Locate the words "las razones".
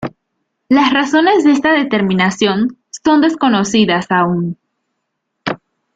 0.67-1.43